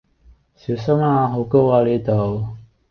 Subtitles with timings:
[0.55, 1.27] 小心呀！
[1.27, 2.47] 好高呀呢度